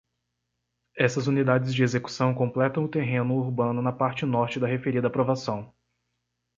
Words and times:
Essas 0.97 1.27
unidades 1.27 1.75
de 1.75 1.83
execução 1.83 2.33
completam 2.33 2.83
o 2.83 2.89
terreno 2.89 3.35
urbano 3.35 3.83
na 3.83 3.91
parte 3.91 4.25
norte 4.25 4.59
da 4.59 4.65
referida 4.65 5.09
aprovação. 5.09 5.71